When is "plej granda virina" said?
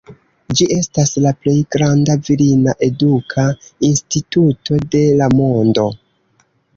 1.41-2.73